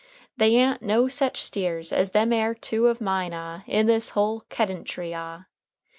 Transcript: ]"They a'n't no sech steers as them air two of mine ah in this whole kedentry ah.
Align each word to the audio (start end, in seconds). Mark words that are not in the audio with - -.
]"They 0.39 0.55
a'n't 0.55 0.81
no 0.81 1.07
sech 1.07 1.37
steers 1.37 1.93
as 1.93 2.09
them 2.09 2.33
air 2.33 2.55
two 2.55 2.87
of 2.87 3.01
mine 3.01 3.35
ah 3.35 3.61
in 3.67 3.85
this 3.85 4.09
whole 4.17 4.45
kedentry 4.49 5.13
ah. 5.13 5.43